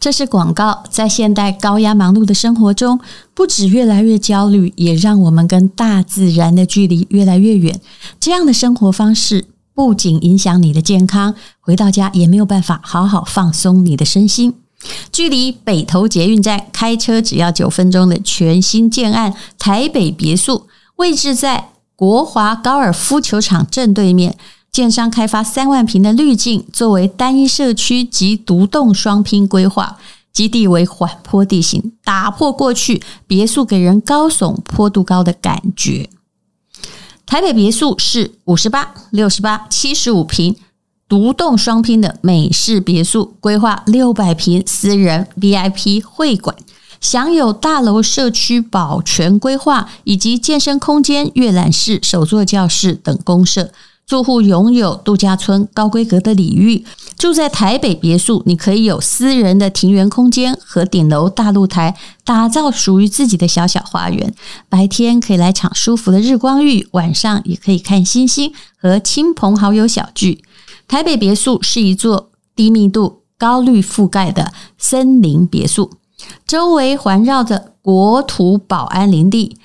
[0.00, 0.82] 这是广告。
[0.90, 2.98] 在现代高压忙碌的生活中，
[3.34, 7.78] 不止越来越焦虑，也让我们跟大自然的距离越来越远。
[8.18, 9.44] 这样的生活方式
[9.74, 14.54] 不仅影响你的健康，回到家也没有办法好好放松你的身心。
[15.12, 24.38] 距离北投捷运站开车只要九分钟的全新建案台北别墅，位置在国华高尔夫球场正对面。
[24.72, 29.98] 建商开发三万平的绿境，作为单一社区及独栋双拼规划，
[30.32, 36.08] 基地为缓坡地形，打破过去别墅给人高耸坡度高的感觉。
[37.26, 40.56] 台北别墅是五十八、六十八、七十五平
[41.08, 46.54] 独栋双拼的美式别墅，规划六百平私人 VIP 会馆，
[47.00, 53.72] 享有大楼社区保全规划以及健身空间、阅览室、首座教室等公设。
[54.10, 56.84] 住户拥有度假村高规格的礼遇，
[57.16, 64.34] 住在台北别墅，你可以有私人的庭园空间和顶楼大露台，打造属于自己的小小花园。
[64.68, 70.42] 白天可以来场舒服的日光浴，晚上也可以看星星和亲朋好友小聚。
[70.88, 75.88] 台北别墅是一座低密度、高绿覆盖的森林别墅，
[76.44, 79.56] 周围环绕着国土保安林地、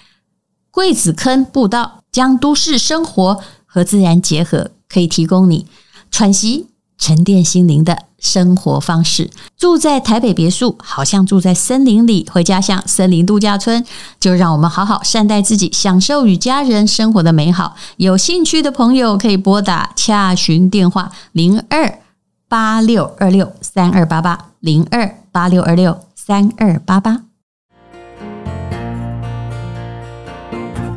[0.70, 3.42] 桂子坑步道，将都市生活
[3.76, 5.68] 和自然结合，可以提供你
[6.10, 9.30] 喘息、沉淀心灵的生活方式。
[9.58, 13.84] 住在台北别墅，好像住在森林里；回家像森林度假村。
[14.18, 17.76] 就让我们好好善待自己，享受与家人生活的美好。
[17.98, 22.00] 有兴趣的朋友可以拨打洽询电话：零二
[22.48, 27.25] 八六二六三二八八，零二八六二六三二八八。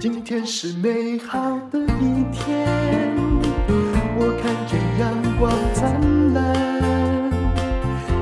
[0.01, 3.17] 今天是美好的一天，
[4.17, 7.33] 我看见阳光灿烂。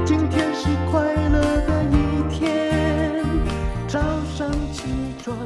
[0.06, 3.22] 今天是快乐的一天，
[3.86, 4.00] 早
[4.34, 4.84] 上起
[5.22, 5.36] 床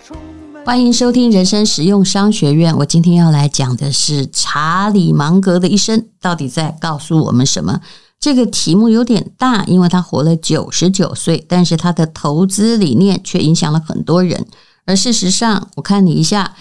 [0.00, 0.16] 充
[0.52, 0.64] 满。
[0.64, 2.76] 欢迎收听人生实用商学院。
[2.76, 7.80] 我今天要来讲的是查理芒格的一生到底在告诉我们什么？
[8.20, 14.46] 这个题目有点大，因为他活了九十九岁，但是他的投资理念却影响了很多人。
[14.84, 16.54] 而事实上，我看你一下，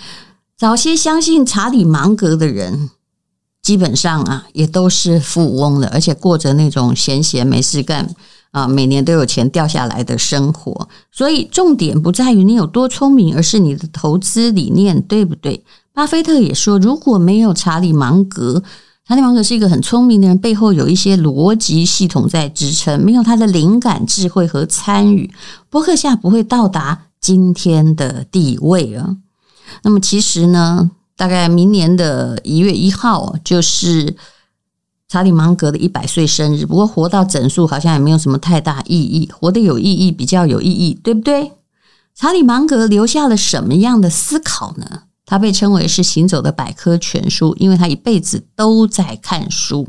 [0.58, 2.90] 早些相信查理芒格的人，
[3.64, 8.08] 基本上啊，也都是富翁了，而且过着那种闲闲没事干
[8.52, 10.88] 啊，每年都有钱掉下来的生活。
[11.12, 15.64] 所以，重点不在于你有多聪明，而是你的投资理念对不对？
[15.94, 18.62] 巴菲特也说，如果没有查理芒格，
[19.08, 25.30] 查理芒格是一个很聪明的人，背后有一些逻辑系统在支撑，没有他的灵感、智慧和参与，
[25.70, 27.08] 伯克夏不会到达。
[27.22, 29.16] 今天的地位啊，
[29.84, 34.16] 那么其实呢，大概明年的一月一号就是
[35.08, 36.66] 查理芒格的一百岁生日。
[36.66, 41.54] 不过活到整数好像也没有什么太大意义，活得有意义比较有意义，对不对？
[42.16, 45.04] 查理芒格留下了什么样的思考呢？
[45.32, 49.88] 他被称为是行走的百科全书，因为他一辈子都在看书，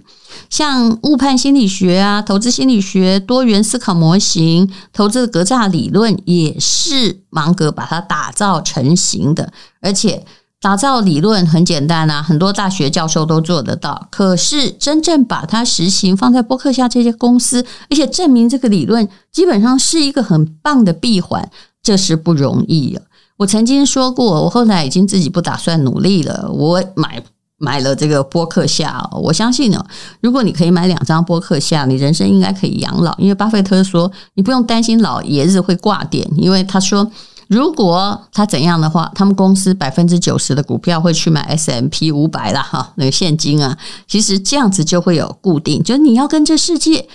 [0.48, 9.52] 像误判心理学啊、投资心理学、多元思考模型、投资的格栅理论，也是芒格把它打造成型的。
[9.80, 10.24] 而且
[10.60, 14.06] 打造理论很简单啊，很多大学教授都做得到。
[14.12, 21.50] 可是真正把它实行放在博客下这些公司，而且证明这个理论基本上是一个很棒的闭环，
[21.82, 23.02] 这是不容易啊。
[23.42, 26.48] 我曾经说过，我后来已经自己不打算努力了。
[26.52, 27.20] 我买
[27.58, 29.84] 买了这个播客下，我相信呢，
[30.20, 33.12] 如果你可以买两张播客下，你人生应该可以养老。
[33.18, 37.10] 因为巴菲特说，你不用担心老爷子会挂点，因为他说，
[37.48, 43.76] 如果他怎样的话，他们公司百分之九十的股票会去买 S M P 五百了哈，那个现金啊，
[44.06, 47.08] 其实这样子就会有固定，就是你要跟这世界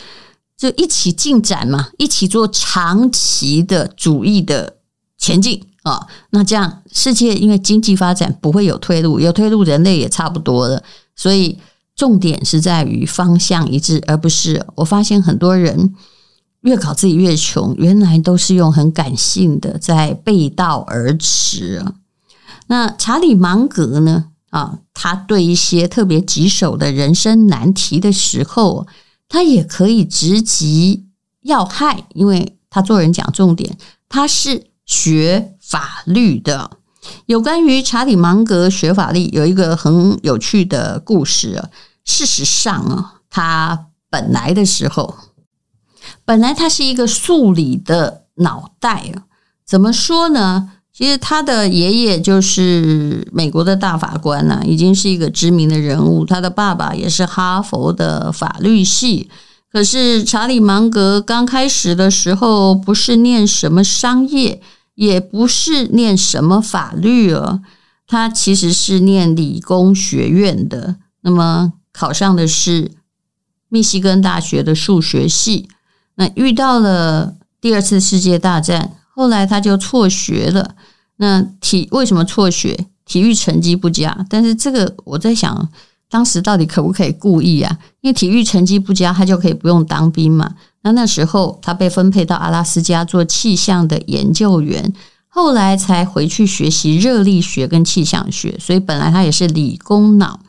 [0.57, 4.75] 就一起进展嘛，一起做长期的主义的
[5.17, 5.63] 前进。
[5.87, 10.83] 哦，那这样世界因为经济发展不会有退路，有退路人类也差不多了。
[11.15, 11.57] 所以
[11.95, 15.95] 重点是在于方向一致，而不是我发现很多人
[16.61, 21.83] 越搞自己越穷，原来都是用很感性的在背道而驰。
[22.67, 24.25] 那查理芒格呢？
[24.49, 28.87] 啊，他对一些特别棘手的人生难题的时候，
[29.27, 31.05] 他也可以直击
[31.43, 35.53] 要害，因为他做人讲重点，他是学。
[35.69, 36.71] 法律的。
[37.25, 41.69] 有关于查理芒格学法律有一个很有趣的故事啊。
[42.05, 45.13] 事实上啊，他本来的时候，
[46.23, 49.23] 本来他是一个数理的脑袋啊。
[49.65, 50.71] 怎么说呢？
[50.93, 56.25] 其实他的爷爷就是美国的大法官呐，已经是一个知名的人物。
[56.25, 59.29] 他的爸爸也是哈佛的法律系。
[59.69, 64.61] 可是查理芒格刚开始的时候，不是念什么商业，
[64.97, 67.61] 也不是念什么法律哦，
[68.05, 70.97] 他其实是念理工学院的。
[71.21, 72.91] 那么考上的是
[73.69, 75.69] 密西根大学的数学系。
[76.15, 80.75] 那遇到了第二次世界大战，后来他就辍学了。
[81.17, 82.87] 那体为什么辍学？
[83.05, 84.25] 体育成绩不佳。
[84.27, 85.69] 但是这个我在想。
[86.09, 87.79] 当时到底可不可以故意啊？
[87.99, 90.55] 因为体育成绩不佳，他就可以不用当兵嘛。
[90.87, 94.93] 那那时候他被分配到阿拉斯加做气象的研究员，
[95.27, 98.57] 后来才回去学习热力学跟气象学。
[98.57, 100.39] 所以本来他也是理工脑。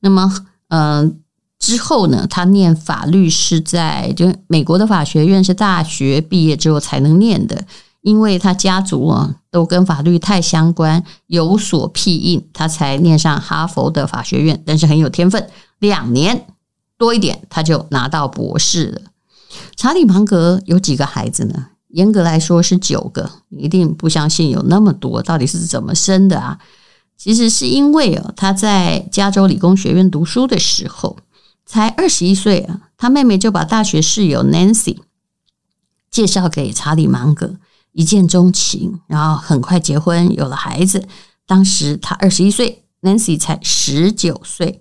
[0.00, 0.32] 那么，
[0.68, 1.12] 嗯、呃，
[1.60, 7.64] 之后呢，他念法律是在就美国的法学院，是大学毕业之后才能念的。
[8.00, 14.60] 因为他家族啊都跟法律太相关，有所庇荫，他才念上哈佛的法学院。
[14.66, 15.48] 但是很有天分，
[15.78, 16.46] 两年
[16.96, 19.00] 多一点他就拿到博士了。
[19.76, 21.68] 查理芒格有几个孩子呢？
[21.88, 26.58] 严格来说是九个，你一定不相信有那么多，到底是怎么生的啊？
[27.16, 31.16] 其实是因为哦，他在加州理工学院读书的时候
[31.64, 34.98] 才二十一岁啊，他妹妹就把大学室友 Nancy
[36.10, 37.56] 介绍给查理芒格。
[37.92, 41.08] 一见钟情，然后很快结婚，有了孩子。
[41.46, 44.80] 当时他二十一岁，Nancy 才十九岁。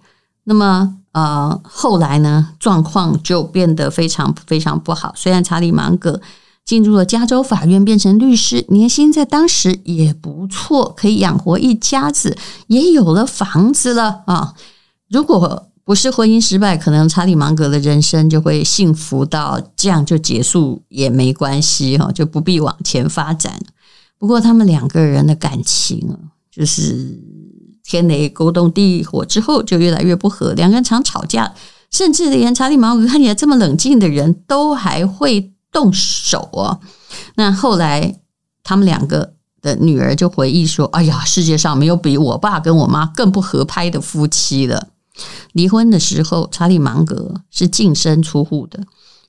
[0.49, 5.11] 那么，呃，后来呢，状况就变得非常非常不好。
[5.13, 6.21] 虽然查理芒格
[6.63, 14.53] 进入了加州法院，变成律师，年薪在当时也不错，可以养活一家子，也有了房子了啊。
[15.09, 23.59] 如果不是婚姻失败，可能查理芒格的人生就会幸福到这样就结束也没关系哈，就不必往前发展。
[24.17, 26.17] 不过他们两个人的感情，
[26.49, 27.21] 就是
[27.87, 31.53] 天雷勾动地火之后就越来越不和，两个人常吵架，
[31.89, 36.81] 甚至连查理芒格看起来这么冷静的人都还会动手哦。
[37.35, 38.19] 那后来
[38.61, 44.89] 他们两个的女儿就回忆说：“哎呀，世界上没有比我爸跟我妈更不合拍的夫妻了。”
[45.53, 48.83] 离婚的时候，查理芒格是净身出户的。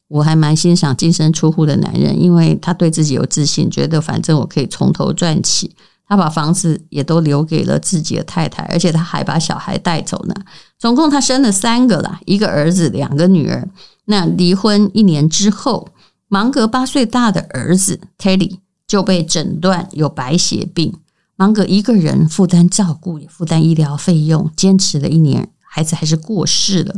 [0.08, 5.76] 我还蛮欣赏净身出户的男人，因为他对自己有自信，觉得反正我可以从头赚起。
[6.08, 10.34] 他把房子也都留给了自己的太太，而且他还把小孩带走呢。
[10.78, 13.68] 总共他生了三个啦，一个儿子，两个女儿。
[14.06, 15.88] 那离婚一年之后，
[16.28, 20.94] 芒格八岁大的儿子 Teddy 就被诊断有白血病，
[21.36, 25.50] 芒格一个人负担照顾，也负担医疗费用，坚持了一年。
[25.70, 26.94] 孩子还是过世了，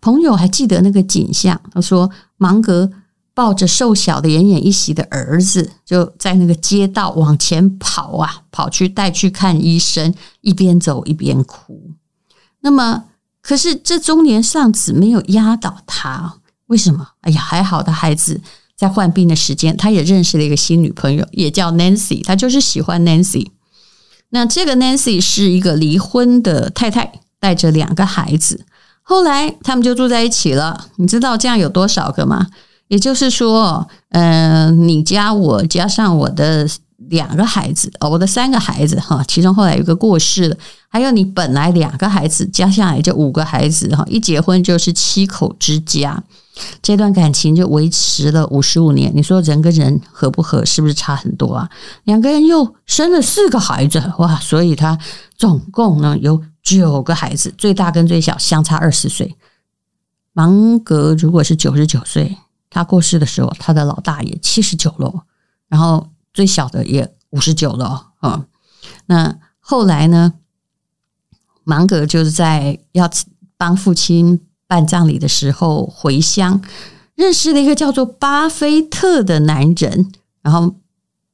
[0.00, 1.60] 朋友还记得那个景象。
[1.70, 2.90] 他说，芒格
[3.36, 11.92] 抱着瘦小的奄奄一息的儿子，就在那个街道往前跑啊，跑去带去看医生，一边走一边哭。
[12.60, 13.04] 那么，
[13.42, 16.38] 可是这中年丧子没有压倒他，
[16.68, 17.08] 为什么？
[17.20, 18.40] 哎呀，还好的孩子
[18.74, 23.48] 在患病的时间，他也认识了一个新女朋友，也叫 Nancy，他就是喜欢 Nancy。
[24.30, 27.20] 那这个 Nancy 是一个离婚的太太。
[27.38, 28.64] 带着两个孩子，
[29.02, 30.88] 后来他们就住在一起了。
[30.96, 32.46] 你知道这样有多少个吗？
[32.88, 36.68] 也就是说，嗯、你加我加上我的
[37.08, 40.56] 两个孩子，哦，我的三个孩子哈，其中后来有个过世了，
[40.88, 46.22] 还有你本来两个孩子加下来就五个孩子哈，一结婚就是七口之家。
[46.80, 49.12] 这段感情就维持了五十五年。
[49.14, 51.68] 你说人跟人合不合，是不是差很多啊？
[52.04, 54.36] 两个人又生了四个孩子，哇！
[54.40, 54.98] 所以他
[55.36, 59.36] 总共呢有九个孩子，最大跟最小相差二十岁。
[60.32, 62.34] 芒格如果是九十九岁，
[62.70, 65.24] 他过世的时候，他的老大也七十九了，
[65.68, 68.46] 然后最小的也五十九了啊。
[69.06, 70.34] 那后来呢，
[71.64, 73.10] 芒格就是在要
[73.56, 74.40] 帮父亲。
[74.68, 76.60] 办葬礼的时候回乡，
[77.14, 80.74] 认识了一个叫做巴菲特的男人，然后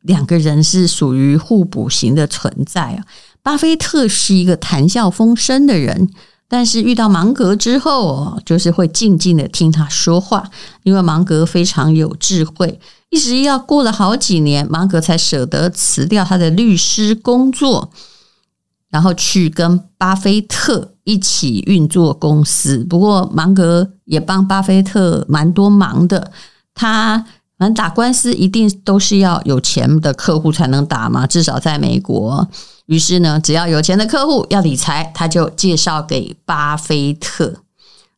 [0.03, 3.07] 两个人是属于互补型的存在啊。
[3.43, 6.11] 巴菲特是一个谈笑风生的人，
[6.53, 10.51] 但是遇到芒格之后，哦就是会静静的听他说话，
[10.83, 12.79] 因为芒格非常有智慧。
[13.09, 17.91] 一直要过了好几年，芒格才舍得辞掉他的律师工作。
[18.91, 26.31] 然后去跟巴菲特一起运作公司，不过芒格也帮巴菲特蛮多忙的。
[26.75, 27.25] 他
[27.63, 32.47] 正打官司一定都是要有钱的客户才能打嘛，至少在美国。
[32.87, 37.55] 于是呢，只要有钱的客户要理财，他就介绍给巴菲特。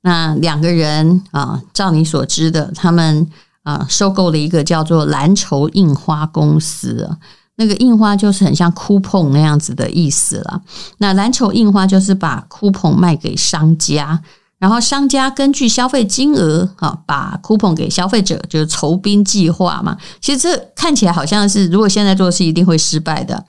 [0.03, 3.27] 那两个人啊，照你所知的，他们
[3.63, 7.17] 啊收购了一个叫做蓝筹印花公司。
[7.57, 10.61] 那个印花就是很像 coupon 那样子的意思了。
[10.99, 14.21] 那蓝筹印花就是把 coupon 卖给商家，
[14.65, 19.95] 然后商家根据消费金额啊，把 coupon 给消费者，就是酬宾计划嘛。
[20.23, 23.45] 其实这看起来好像是，如果现在做是一定会失败的。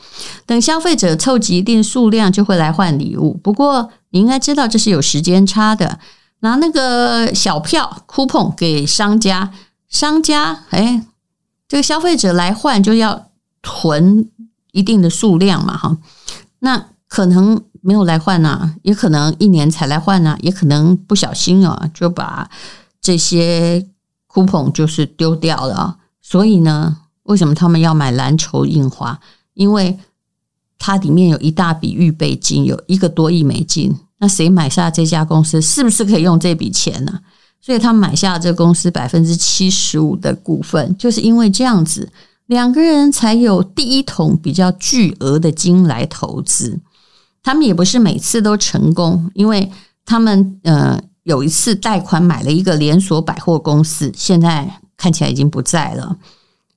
[0.46, 3.34] 等消费者凑集一定数量，就会来换礼物。
[3.42, 6.00] 不过你应该知道，这是有时间差的。
[6.42, 9.54] 拿那个小票 coupon 给商家，
[9.88, 11.02] 商家哎，
[11.70, 13.28] 这个消费者来换就要
[13.62, 14.28] 囤
[14.74, 15.98] 一定的数量嘛，哈，
[16.60, 17.64] 那可能。
[17.86, 22.50] 没有来换呐，也可能一年才来换呐，也可能不小心啊就把
[23.00, 23.86] 这些
[24.28, 25.96] coupon 就是丢掉了。
[26.20, 29.20] 所以呢，为什么他们要买蓝筹印花？
[29.54, 30.00] 因为
[30.80, 33.96] 它里面有一大笔预备金，有一个多亿美金。
[34.18, 37.20] 那谁买下这家公司，是不是可以用这笔钱呢？
[37.62, 42.12] 所以他买下这公司百分之七十五的股份，就是因为这样子，
[42.48, 46.80] 两个人才有第一桶比较巨额的金来投资。
[47.46, 49.72] 他们也不是每次都成功，因为
[50.04, 56.18] 他们呃有一次贷款买了一个连锁百货公司，现在看起来已经不在了。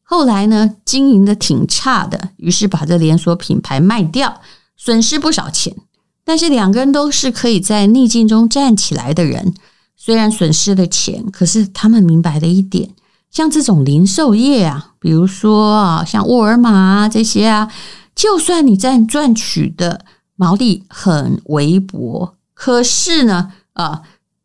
[0.02, 4.42] 后来呢，经营的挺差的，于是把这连锁品牌卖掉，
[4.76, 5.74] 损失不少钱。
[6.22, 9.54] 但是两个人都是可以在逆境中站起来的人，
[9.96, 12.90] 虽然损失了钱，可是他们明白了一点，
[13.30, 17.72] 像这种零售业啊，比如说啊，像沃尔玛啊这些啊，
[18.14, 20.04] 就算你在赚取的。
[20.40, 24.02] 毛利很微薄，可是呢，啊，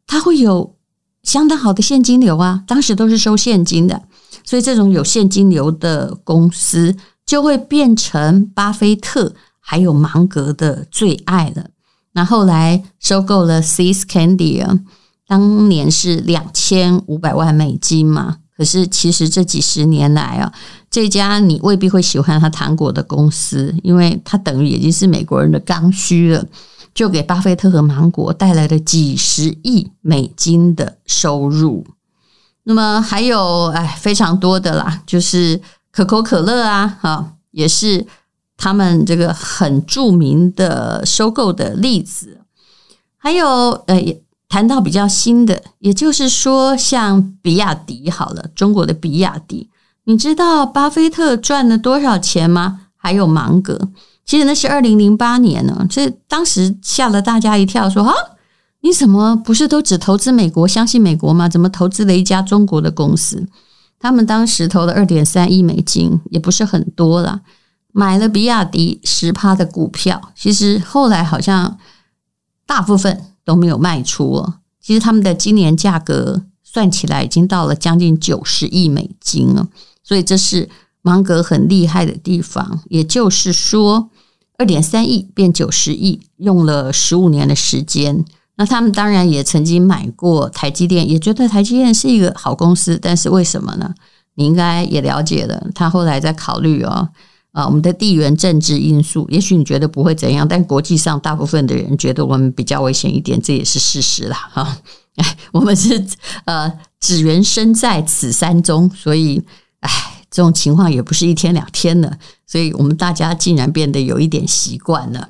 [0.07, 0.75] 它会有
[1.21, 2.63] 相当好的现金流啊。
[2.65, 4.01] 当时都是收现金的，
[4.43, 11.67] 所以这种有现金流的公司就会变成巴菲特还有芒格的最爱了。
[12.13, 14.79] 那后来收购了 See's Candy 啊，
[15.27, 18.39] 当年是两千五百万美金嘛。
[18.55, 20.53] 可是，其实这几十年来啊，
[20.87, 26.45] 这家你未必会喜欢它糖果的公司，因为它等于已经是美国人的刚需了，
[26.93, 31.83] 就给巴菲特和芒果带来了几十亿美金的收入。
[32.65, 35.59] 那么还有哎，非常多的啦，就是
[35.91, 38.05] 可口可乐啊，哈，也是
[38.55, 42.41] 他们这个很著名的收购的例子。
[43.17, 43.47] 还有
[43.87, 44.15] 呃。
[44.53, 49.67] 谈到比较新的，也就是说，像比亚迪好了，中国的比亚迪，
[50.03, 52.81] 你知道巴菲特赚了多少钱吗？
[52.95, 53.89] 还有芒格，
[54.23, 58.13] 其实那是二零零八年呢，这当时吓了大家一跳，说啊，
[58.81, 61.49] 你怎么不是都只投资美国，相信美国吗？
[61.49, 63.47] 怎么投资了一家中国的公司？
[63.99, 67.41] 他们当时投了二点三亿美金，也不是很多了，
[67.91, 71.79] 买了比亚迪十趴的股票，其实后来好像
[72.67, 73.19] 大部分。
[73.45, 74.55] 都没有卖出哦。
[74.81, 79.67] 其实他们的今年价格算起来已经到了将近九十亿美金了，
[80.03, 80.69] 所以这是
[81.01, 82.81] 芒格很厉害的地方。
[82.89, 84.09] 也就是说，
[84.57, 88.25] 二点三亿变九十亿，用了十五年的时间。
[88.55, 93.93] 那他们当然也曾经买过台积电，也觉得台积电是一个好公司，但是为什么呢？
[94.35, 97.09] 你应该也了解了，他后来在考虑哦。
[97.53, 104.49] 啊，我们的地缘政治因素，也许你觉得不会怎样，但国际上大部分的人觉得我们比较危险一点，这也是事实啦。
[104.51, 104.77] 哈，
[105.17, 106.03] 哎，我们是
[106.45, 109.39] 呃，只缘身在此山中，所以，
[109.81, 109.89] 哎，
[110.31, 112.17] 这种情况也不是一天两天了，
[112.47, 115.29] 所以我们大家竟然变得有一点习惯了。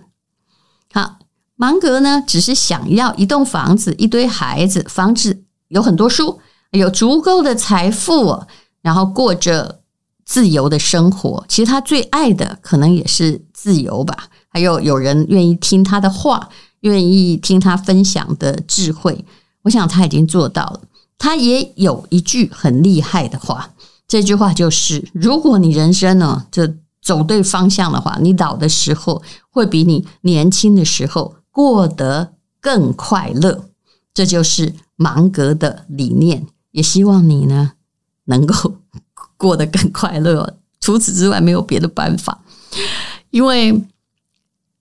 [0.93, 1.17] 好，
[1.57, 6.39] 芒格呢，只是想要一栋房子、一堆孩子、房子有很多书、
[6.71, 8.45] 有足够的财富，
[8.81, 9.82] 然后过着。
[10.25, 14.27] 自由的生活，其实他最爱的可能也是自由吧。
[14.47, 16.49] 还有有人愿意听他的话，
[16.81, 19.25] 愿意听他分享的智慧。
[19.63, 20.81] 我想他已经做到了。
[21.17, 23.69] 他也有一句很厉害的话，
[24.07, 26.67] 这句话就是：如果你人生呢，就
[27.01, 33.65] 走对方向的话，你老的时候会比你年轻的时候过得更快乐。
[34.13, 36.45] 这就是芒格的理念。
[36.71, 37.73] 也希望你呢，
[38.25, 38.75] 能够。
[39.43, 42.39] 过得更快乐，除此之外没有别的办法。
[43.29, 43.83] 因为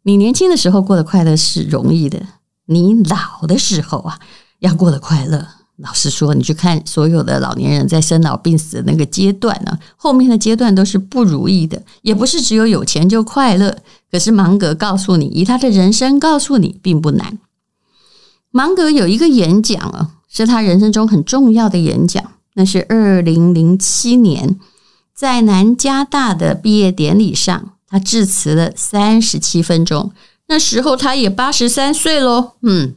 [0.05, 2.25] 你年轻的时候过得快乐是容易的，
[2.67, 4.21] 你老的时候啊，
[4.61, 5.45] 要过得快乐。
[5.79, 13.77] 老实说，你去看所有的老年人在生老病死的那个阶段呢，后面的阶段都是不如意的，也不是只有有钱就快乐。
[14.13, 17.37] 可是芒格告诉你，以他的人生告诉你，并不难。
[18.53, 22.23] 芒格有一个演讲啊，是他人生中很重要的演讲。
[22.55, 24.59] 那是二零零七年，
[25.15, 30.13] 在南加大的毕业典礼上，他致辞了三十七分钟。
[30.47, 32.95] 那时候他也八十三岁喽，嗯，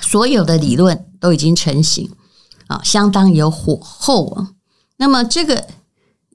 [0.00, 2.10] 所有的理论都已经成型
[2.68, 4.52] 啊，相当有火候啊。
[4.96, 5.66] 那么这个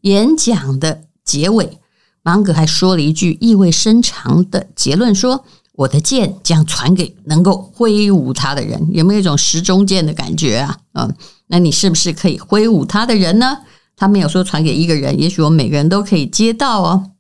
[0.02, 1.80] 演讲的结尾，
[2.22, 5.44] 芒格还说了一句意味深长的结论说
[5.82, 10.78] ：“我的剑将传给能够挥舞它的人，有没有一种时钟剑的感觉啊？
[10.94, 11.16] 嗯，
[11.48, 13.58] 那你是不是可以挥舞它的人呢？
[13.96, 17.12] 他没有说传给一个人，也许我们每个人都可以接到哦。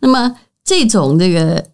[0.00, 1.66] 那么这种这个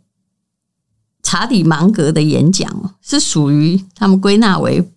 [1.23, 4.91] 查理芒格的演讲是属于他们归纳为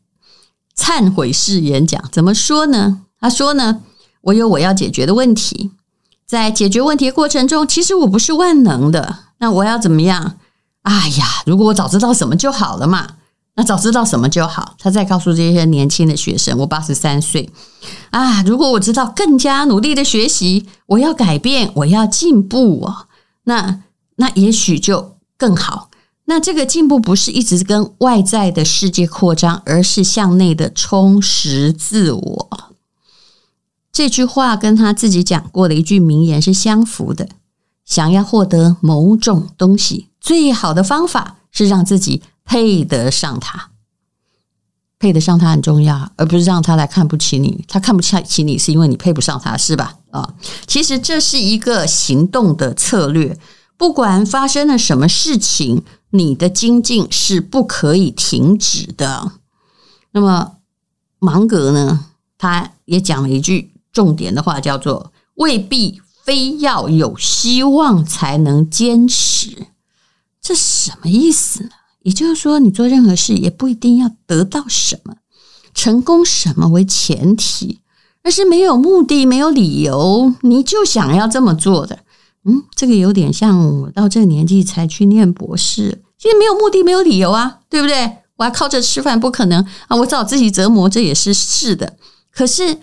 [0.77, 2.01] 忏悔式演讲。
[2.11, 3.01] 怎么说呢？
[3.19, 3.81] 他说呢，
[4.21, 5.71] 我有我要解决的问题，
[6.25, 9.19] 在解决问题的过程中，其实我不是万能的。
[9.39, 10.37] 那我要怎么样？
[10.87, 13.15] 哎呀，如果我早知道什么就好了嘛。
[13.55, 14.75] 那早知道什么就好。
[14.79, 17.49] 他在告诉这些年轻的学生，我八十三岁
[18.11, 23.07] 啊，如果我知道更加努力的学习，我要改变，我要进步哦。
[23.43, 23.81] 那
[24.17, 25.89] 那也许就更好。
[26.25, 32.49] 那这个进步不是一直跟外在的世界扩张，而是向内的充实自我。
[33.91, 37.27] 这句话跟他自己讲过的一句名言是相符的。
[37.83, 43.69] 想要获得某种东西，最好的方法是让自己配得上他。
[44.99, 47.63] 配得上他很重要，而不是让他来看不起你。
[47.65, 49.95] 他看不起你，是因为你配不上他，是吧？
[50.11, 50.33] 啊，
[50.65, 53.39] 其实这是一个行动的策略。
[53.77, 59.31] 不管发生了什么事情，你的精进是不可以停止的。
[60.11, 60.57] 那么
[61.19, 62.07] 芒格呢，
[62.37, 66.01] 他也讲了一句重点的话，叫做“未必”。
[66.27, 69.67] 非要有希望才能坚持，
[70.47, 71.71] 这什么意思呢？
[72.03, 75.13] 也就是说，你做任何事也不一定要得到什么
[75.73, 77.79] 成功什么为前提，
[78.23, 81.99] 而是没有目的、没有理由，你就想要这么做的。
[82.45, 88.09] 嗯，这个有点像我到这个年纪才去念博士，其实没有目的、没有理由啊，对不对？
[88.37, 89.97] 我还靠着吃饭，不可能啊！
[89.97, 91.97] 我找自己折磨，这也是是的。
[92.31, 92.79] 可是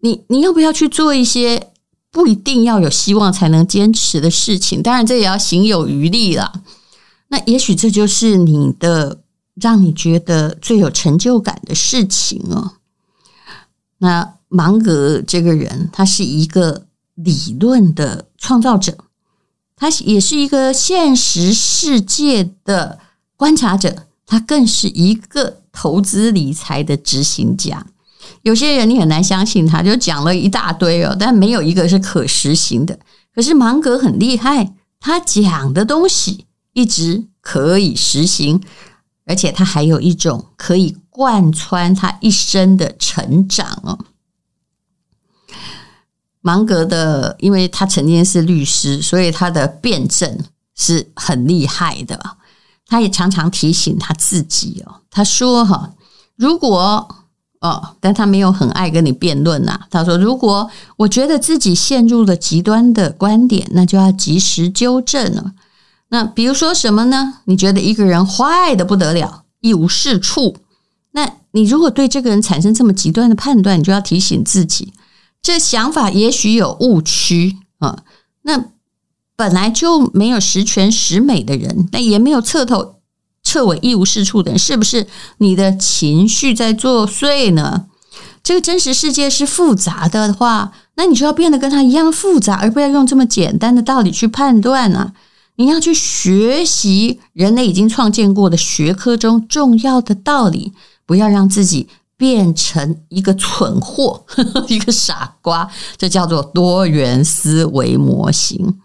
[0.00, 1.68] 你你要不要去做一些？
[2.12, 6.50] 不一定要有希望才能坚持的事情，当然这也要行有余力了。
[7.28, 9.20] 那也许这就是你的
[9.54, 12.72] 让你觉得最有成就感的事情哦。
[13.98, 18.96] 那芒格这个人，他是一个理论的创造者，
[19.74, 22.98] 他也是一个现实世界的
[23.36, 27.84] 观察者，他更是一个投资理财的执行家。
[28.42, 32.98] 有些人你很难相信，他就讲了一大堆哦，但没有一个是可实行的。
[33.34, 36.44] 可是芒格很厉害，他讲的东西
[36.76, 38.62] 一直可以实行，
[39.24, 43.98] 而且他还有一种可以贯穿他一生的成长哦。
[46.42, 50.38] 芒格的，因为他曾经是律师，所以他的辩证
[50.74, 52.36] 是很厉害的。
[52.86, 55.94] 他也常常提醒他自己哦，他说哈，
[56.36, 57.08] 如果
[57.60, 59.80] 哦，但他没有很爱跟你辩论呐。
[59.90, 65.54] 他说：“如果我觉得自己陷入了极端的观点，那就要及时纠正了。
[66.08, 67.38] 那比如说什么呢？
[67.46, 70.56] 你觉得一个人坏的不得了，一无是处，
[71.12, 74.92] 那你如果对这个人产生这么极端的判断，你就要提醒自己，
[75.42, 78.04] 这想法也许有误区啊。
[78.42, 78.66] 那
[79.34, 82.94] 本来就没有十全十美的人，那也没有彻头。”
[83.46, 85.06] 彻尾一无是处的人，是不是
[85.38, 87.86] 你的情绪在作祟呢？
[88.42, 95.12] 这个真实世界是复杂的话，那你就要变得跟他一样复杂，而不要用这么简单的道理去判断啊！
[95.56, 100.72] 你要去学习人类已经创建过的学科中重要的道理，
[101.04, 104.24] 不要让自己变成一个蠢货，
[104.68, 105.68] 一个傻瓜。
[105.96, 108.78] 这叫做多元思维模型。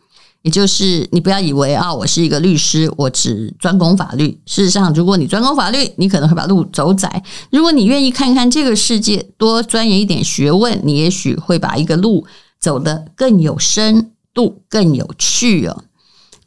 [0.43, 4.41] 也就是你不要以为啊，我是一个律师，我只专攻法律。
[4.47, 7.21] 事实上，如果你专攻法律，你可能会把路走窄。
[7.51, 12.25] 如果你愿意看看这个世界，多钻研一点学问，你也许会把一个路
[12.59, 15.83] 走得更有深度、更有趣哦。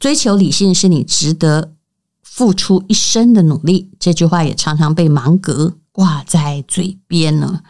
[0.05, 1.73] 追求理性是你值得
[2.21, 3.89] 付出一生的努力。
[3.99, 7.61] 这句话也常常被芒格挂在嘴边呢，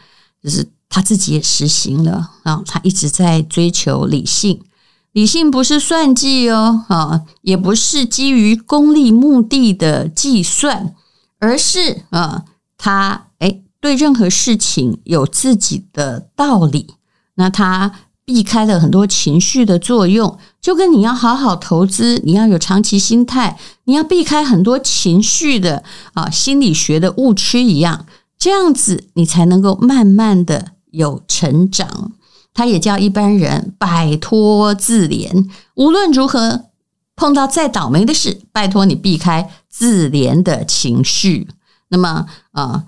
[0.44, 4.62] 就是他自己也实行了啊，他一直在追求理性。
[5.14, 10.94] 理性不是算计哦，啊，也不是基于功利目的的计算，
[11.40, 12.44] 而是啊，
[12.78, 16.96] 他诶对任何事情有自己的道理。
[17.36, 17.94] 那他
[18.26, 25.84] 避开了很多情绪的作用，就跟你要好好投资，你要有长期心态，你要避开很多情绪的
[26.16, 28.08] 啊心理学的误区一样，
[28.40, 32.14] 这样子你才能够慢慢的有成长。
[32.54, 36.66] 他也叫一般人摆脱自怜，无论如何
[37.16, 41.48] 碰到再倒霉的事，拜托你避开自怜的情绪。
[41.90, 42.86] 那么啊、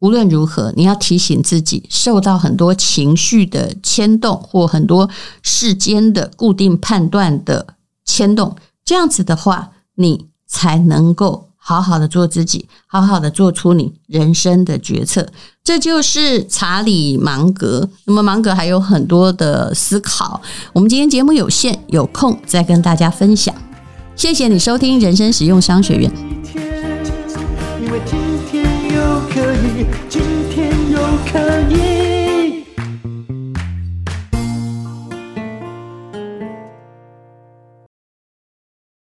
[0.00, 5.08] 无论如何，你要提醒自己，受到很多情绪的牵动，或很多
[5.42, 15.28] 世间的固定判断的牵动，这样子的话，你才能够好好的做自己，好好的做出你人生的决策。
[15.62, 17.88] 这就是查理芒格。
[18.06, 20.40] 那么芒格还有很多的思考。
[20.72, 23.54] 我们今天节目有限，有空再跟大家分享。
[24.16, 26.10] 谢谢你收听人生实用商学院。
[31.32, 31.69] 因